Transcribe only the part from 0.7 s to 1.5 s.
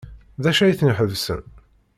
ten-iḥebsen?